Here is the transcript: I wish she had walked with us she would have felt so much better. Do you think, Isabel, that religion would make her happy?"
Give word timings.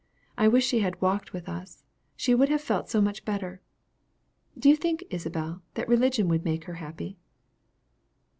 I 0.35 0.47
wish 0.47 0.65
she 0.65 0.79
had 0.79 0.99
walked 0.99 1.31
with 1.31 1.47
us 1.47 1.83
she 2.15 2.33
would 2.33 2.49
have 2.49 2.61
felt 2.61 2.89
so 2.89 3.01
much 3.01 3.23
better. 3.23 3.61
Do 4.57 4.67
you 4.67 4.75
think, 4.75 5.03
Isabel, 5.11 5.61
that 5.75 5.87
religion 5.87 6.27
would 6.27 6.43
make 6.43 6.63
her 6.63 6.73
happy?" 6.81 7.19